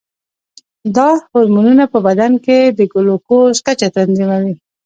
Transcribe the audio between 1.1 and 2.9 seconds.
هورمونونه په بدن کې د